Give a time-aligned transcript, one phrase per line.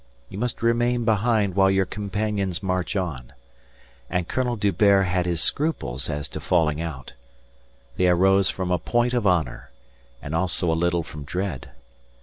[0.29, 3.33] You must remain behind while your companions march on.
[4.09, 7.13] And Colonel D'Hubert had his scruples as to falling out.
[7.97, 9.69] They arose from a point of honour,
[10.19, 11.69] and also a little from dread.